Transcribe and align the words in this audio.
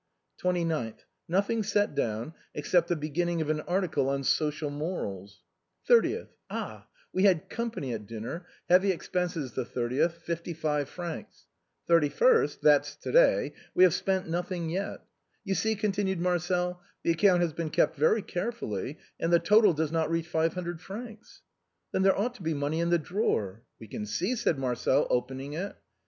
"29/^. 0.43 0.95
Nothing 1.27 1.61
set 1.61 1.93
down, 1.93 2.33
except 2.55 2.87
the 2.87 2.95
beginning 2.95 3.39
of 3.39 3.51
an 3.51 3.61
article 3.61 4.09
on 4.09 4.23
* 4.23 4.23
Social 4.23 4.71
Morals.' 4.71 5.43
""30th. 5.87 6.29
Ah! 6.49 6.87
we 7.13 7.25
had 7.25 7.51
company 7.51 7.93
at 7.93 8.07
dinner— 8.07 8.47
heavy 8.67 8.89
expenses 8.91 9.51
the 9.53 9.63
30th, 9.63 10.13
55 10.13 10.89
fr. 10.89 11.01
31st.— 11.87 12.61
that's 12.61 12.95
to 12.95 13.11
day— 13.11 13.53
we 13.75 13.83
have 13.83 13.93
spent 13.93 14.27
noth 14.27 14.51
ing 14.51 14.71
yet. 14.71 15.01
You 15.43 15.53
see," 15.53 15.75
continued 15.75 16.19
Marcel," 16.19 16.81
the 17.03 17.11
account 17.11 17.43
has 17.43 17.51
THE 17.51 17.57
BILLOWS 17.57 17.67
OF 17.67 17.71
PACTOLUS. 17.73 17.91
91 17.91 17.91
been 17.91 17.93
kept 17.93 17.95
very 17.95 18.21
carefully, 18.43 18.97
and 19.19 19.31
the 19.31 19.37
total 19.37 19.73
does 19.73 19.91
not 19.91 20.09
reach 20.09 20.27
five 20.27 20.55
hundred 20.55 20.81
francs."" 20.81 21.43
Then 21.91 22.01
there 22.01 22.17
ought 22.17 22.33
to 22.33 22.41
be 22.41 22.55
money 22.55 22.79
in 22.79 22.89
the 22.89 22.97
drawer."" 22.97 23.61
We 23.79 23.87
can 23.87 24.07
see," 24.07 24.35
said 24.35 24.57
Marcel, 24.57 25.05
opening 25.11 25.53
it. 25.53 25.75